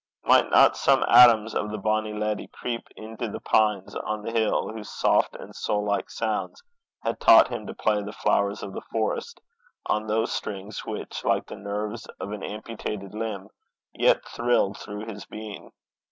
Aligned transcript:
Might 0.25 0.49
not 0.49 0.75
some 0.77 1.03
atoms 1.07 1.53
of 1.53 1.69
the 1.69 1.77
bonny 1.77 2.11
leddy 2.11 2.47
creep 2.47 2.87
into 2.95 3.27
the 3.27 3.39
pines 3.39 3.95
on 3.95 4.23
the 4.23 4.31
hill, 4.31 4.69
whose 4.69 4.89
'soft 4.89 5.35
and 5.35 5.53
soul 5.55 5.85
like 5.85 6.09
sounds' 6.09 6.63
had 7.03 7.19
taught 7.19 7.49
him 7.49 7.67
to 7.67 7.75
play 7.75 8.01
the 8.01 8.11
Flowers 8.11 8.63
of 8.63 8.73
the 8.73 8.81
Forest 8.91 9.41
on 9.85 10.07
those 10.07 10.31
strings 10.31 10.87
which, 10.87 11.23
like 11.23 11.45
the 11.45 11.55
nerves 11.55 12.07
of 12.19 12.31
an 12.31 12.41
amputated 12.41 13.13
limb, 13.13 13.49
yet 13.93 14.25
thrilled 14.25 14.75
through 14.79 15.05
his 15.05 15.25
being? 15.27 15.71